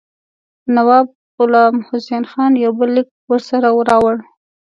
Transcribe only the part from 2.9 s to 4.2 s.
لیک ورسره راوړ.